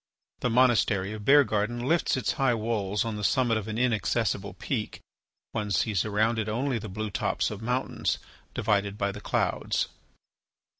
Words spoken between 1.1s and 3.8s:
of Beargarden lifts its high walls on the summit of an